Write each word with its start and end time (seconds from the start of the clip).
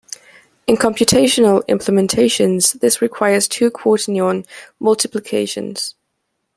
In 0.65 0.77
computational 0.77 1.63
implementations 1.67 2.73
this 2.79 3.03
requires 3.03 3.47
two 3.47 3.69
quaternion 3.69 4.47
multiplications. 4.79 5.93